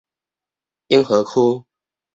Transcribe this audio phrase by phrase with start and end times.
[0.87, 1.63] 永和區